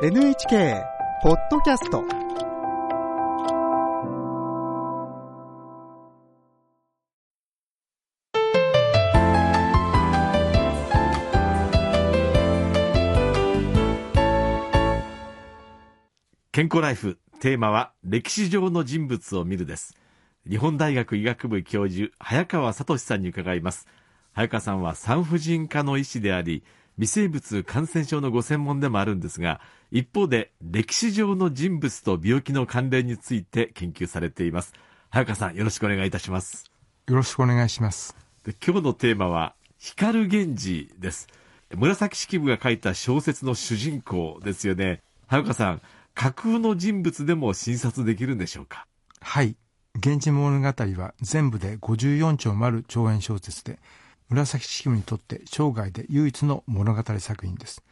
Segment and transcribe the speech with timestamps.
[0.00, 0.84] NHK
[1.24, 2.04] ポッドキャスト。
[16.52, 19.96] 健康ライフテーマは歴史上の人物を見るです。
[20.48, 23.88] 日本大学医学部教授早川聡さんに伺います。
[24.32, 26.62] 早川さんは産婦人科の医師であり
[26.98, 34.72] 微生物感染症のご専門でもあるんですが一方で歴史上の人物と病気の関連について研究されています。
[35.10, 36.70] 早川さんよろしくお願いいたします。
[37.06, 38.14] よろしくお願いします。
[38.44, 41.28] で今日のテーマは光源氏です。
[41.74, 45.02] 紫式部が書いた小説の主人公ですよね。
[45.26, 45.82] 早川さん
[46.14, 48.86] 架空の人物でも診察できるんでしょうか？
[49.20, 49.56] はい。
[49.94, 53.78] 源氏物語は全部で54丁もある長編小説で
[54.30, 57.82] 紫式部にとって生涯で唯一の物語作品です。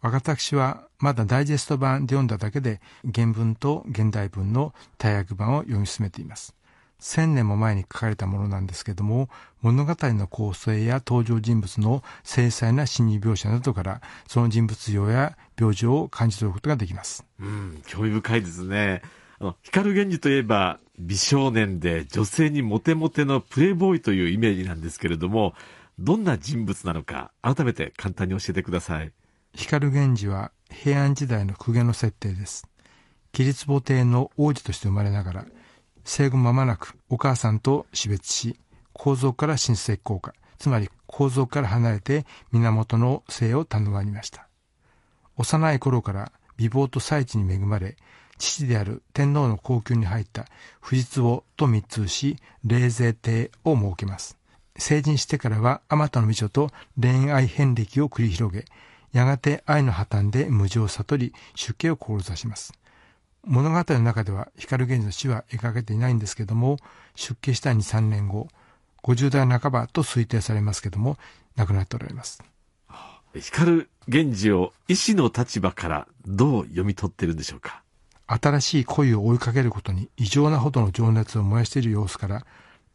[0.00, 2.80] 私はまだダイジェスト版で読んだだけで
[3.12, 6.54] 原文と現代文の大訳版を読み進めています。
[7.00, 9.28] 千年も前に書かれたものなんですけども
[9.62, 17.24] 物語の構成や登場人物の精細な心理描写などからその人物像や病状を感じ取ることができます。
[17.40, 19.02] うん興味深いですね。
[19.40, 25.54] あの光源氏といえば美少年で女性にモテモテのプレイボーイというイメージなんですけれども
[25.98, 29.12] どんな人物なのか改めて簡単に教えてください。
[29.54, 32.66] 光源氏は平安時代の公家の設定です。
[33.32, 35.46] 吉律母帝の王子として生まれながら
[36.04, 38.58] 生後間もなくお母さんと死別し
[38.92, 44.48] 構造から親戚効果つまり構造から離れて源の姓を頼まれました。
[45.36, 47.96] 幼い頃から美貌と才知に恵まれ
[48.38, 50.46] 父である天皇の皇宮に入った
[50.80, 54.36] 藤壺と密通し霊勢帝を設けます。
[54.76, 58.64] 成人してからはあまたの美女と恋愛遍歴を繰り広げ
[59.12, 62.72] やがて愛の破綻で無常を悟り出家を志します。
[63.44, 66.76] 物語の中では光源氏の死は描かれていないんですけども
[67.14, 68.48] 出家した2、3年後
[69.02, 71.16] 50代半ばと推定されますけども
[71.56, 72.42] 亡くなっておられます。
[73.34, 77.82] 光源氏を医師の立場からどう読み取っているんでしょうか？
[78.28, 82.46] 新しい恋を追いかけることに異常なほどの情熱を燃やしている様子から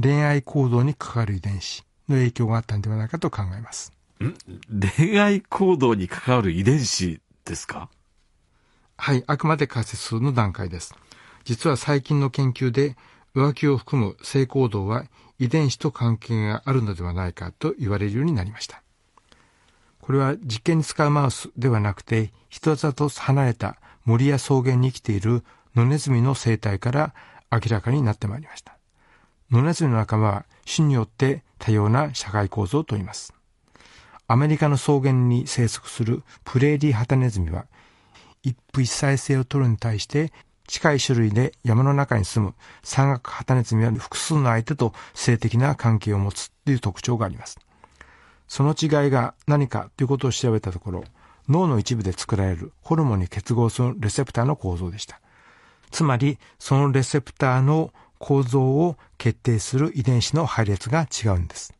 [0.00, 3.92] 恋愛行動に関わる遺伝子の影響があったんではないかと考えます
[4.24, 4.34] ん？
[4.96, 7.90] 恋愛行動に関わる遺伝子ですか？
[8.96, 10.94] はい、あくまで仮説の段階です。
[11.44, 12.96] 実は最近の研究で
[13.34, 15.04] 浮気を含む性行動は
[15.38, 18.82] 遺伝子と関係があるのではないかと言われるようになりました。
[20.00, 23.76] これは実験に使うマウスではなくて人里と離れた
[24.08, 25.44] 森や草原に生きている
[25.76, 27.14] 野ネズミの生態から
[27.52, 28.78] 明らかになってまいりました。
[29.50, 33.34] 野ネズミの仲間は種によって多様な社会構造をとります。
[34.26, 37.66] アメリカの草原に生息するプレーリーハタネズミは
[38.42, 40.32] 一夫一妻制を取るに対して
[40.66, 47.58] 近い種類で山の中に住む山岳ハタネズミは複数の相手と性的な関係を持つという特徴があります。
[48.46, 51.04] その違いが何かということを調べたところ、
[51.48, 55.20] 脳の一部で作られるホルモンに結合するレセプターの構造でした。
[55.90, 61.72] つまり、そのレセプターの構造を決定する遺伝子の配列が違うんです。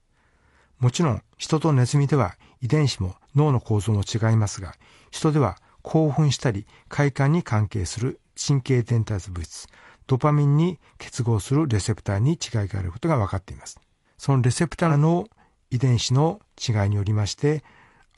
[0.78, 4.74] もちろん、人とネズミでは遺伝子も脳の構造も違いますが、
[5.10, 9.66] 人では興奮したり快感に関係する神経伝達物質、
[10.06, 13.78] ドパミンに結合するレセプターに違いがあることが分かっています。
[14.16, 15.28] そのレセプターの
[15.70, 17.62] 遺伝子の違いによりまして、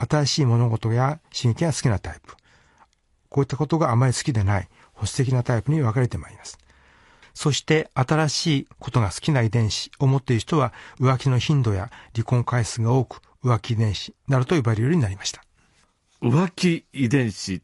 [0.09, 2.35] 新しい物事や刺激が好きなタイプ、
[3.29, 6.57] こういったことがあまり好きでない保守的なタイプに分かれてまいります。
[7.33, 15.43] そして新しいことが好きな遺伝子を持っている人は浮気の頻度や離婚回数が多く浮気遺伝子などと呼ばれるようになりました。
[16.21, 17.61] 浮気遺伝子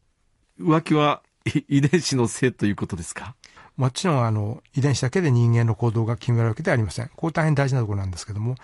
[0.59, 1.21] 浮気は
[1.67, 3.35] 遺伝子のせいということですか？
[3.75, 7.11] もちろんあの遺伝子だけで人間の行動が決められるわけではありません。
[7.15, 8.55] これ大変大事なところなんですけども、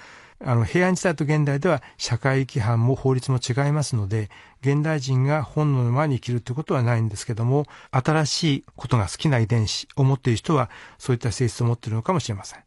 [0.45, 4.29] あの平安時代と現代では社会規範も法律も違いますので、
[4.61, 12.59] 現代人が本能のままに生きるということはないんですけども、新しいことが好きな遺伝子を持っている人はそういった性質を持っているのかもしれません。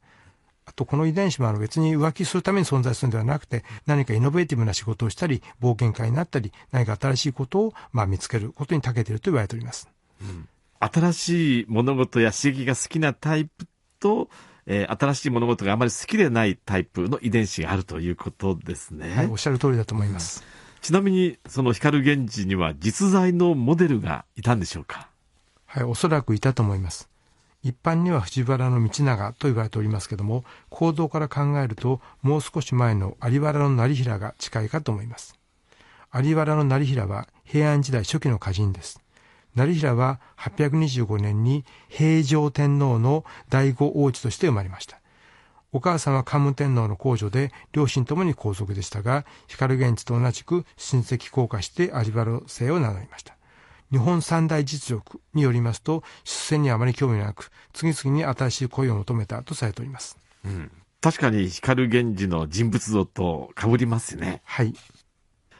[0.66, 9.88] あと、この遺伝子もあの別に浮気するために存在するのではなくて、何かイノベーティブな仕事をしたり、冒険家になったり、何か新しいことをまあ見つけることに長けていると言われております。
[10.20, 10.48] うん、
[10.80, 13.66] 新しい物事や刺激が好きなタイプ
[14.00, 14.28] と、
[14.66, 19.14] えー、新しい物事があまり好きでないタイプの遺伝子があるということですね。
[19.14, 20.42] はい、おっしゃる通りだと思います。
[20.42, 25.08] うん、ちなみに、その光源氏には実在のモデルがいたんでしょうか？
[25.66, 27.08] はい、おそらくいたと思います。
[27.62, 35.34] 一般には藤原道長と言われておりますけども、行動から考えると、もう少し前の有原の成平が近いかと思います。
[36.14, 39.00] 有原の成平は平安時代初期の歌人です。
[39.56, 45.00] 成平は825年に平城天皇の第五王子として生まれました。
[45.72, 53.36] お母さんは桓武天皇の皇女で、両親ともに皇族でしたが、光源氏と同じく親戚降下して有原姓を名乗りました。
[53.90, 60.18] 日本三大実力によりますと、出世にあまり興味なく、次々に新しい恋を求めたとされております。
[60.44, 60.70] うん。
[61.00, 64.42] 確かに光源氏の人物像と被りますね。
[64.44, 64.74] はい。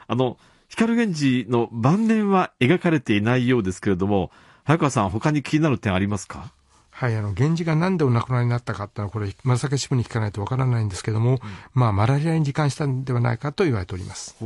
[0.06, 0.38] あの、
[0.76, 4.30] 光源氏の晩年は描かれていないようですけれども、
[4.62, 6.52] 早川さん、他に気になる点ありますか？
[6.90, 11.38] はい、あの、源氏がなんでお亡くなりになったかってのは、これ、紫式部に聞かないとわからないんですけども、うん、
[11.72, 14.36] まあ、マラリアに罹患したんではないかと言われております。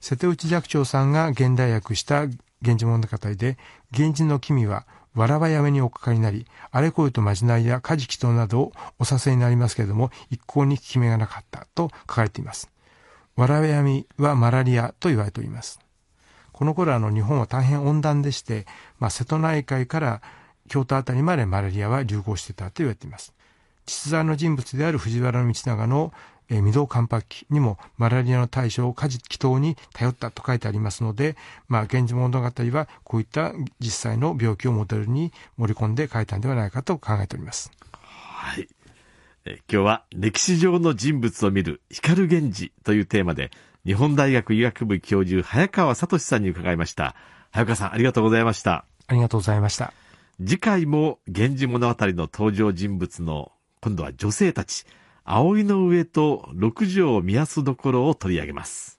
[0.00, 2.26] 瀬戸内寂聴さんが現代訳した
[2.62, 3.58] 源氏物語で、
[3.90, 4.86] 源氏の君は、
[5.16, 12.70] わらばやめにおかかりになり、あれこれとまじないや家事祈祷などをおさせになりますけれども、一向に効き目がなかったと書かれています。
[13.36, 15.80] わらばやみはマラリアと言われております。
[16.52, 18.66] この頃あの日本は大変温暖でして、
[19.00, 20.22] まあ、瀬戸内海から
[20.68, 23.34] 京都あたりまでマラリアは流行していたと言われています。
[23.86, 26.12] 実在の人物である藤原道長の
[26.48, 31.36] えー、未動関白期にもマラリアの対処を家事祈祷に頼ったと書いてありますので、
[31.68, 37.70] まあ、源氏物語はこういった実際の病気をモデルに盛り込んで書いたんではないかと考えております。
[37.92, 38.68] はい。
[39.46, 43.50] え今日は歴史上の人物を見る光源氏というテーマで、
[43.84, 47.14] 日本大学医学部教授早川聡さんに伺いました。
[47.50, 48.86] 早川さん、ありがとうございました。
[49.06, 49.92] ありがとうございました。
[50.38, 53.52] 次回も源氏物語の登場人物の
[53.82, 54.86] 今度は女性たち、
[55.24, 58.98] 葵の上と六条宮安どころを取り上げます。